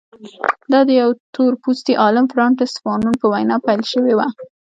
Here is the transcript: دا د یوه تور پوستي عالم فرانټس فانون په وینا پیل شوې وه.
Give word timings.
دا 0.71 0.79
د 0.87 0.89
یوه 1.01 1.13
تور 1.35 1.53
پوستي 1.61 1.93
عالم 2.03 2.25
فرانټس 2.33 2.73
فانون 2.83 3.13
په 3.21 3.25
وینا 3.31 3.55
پیل 3.65 3.81
شوې 3.93 4.13
وه. 4.15 4.27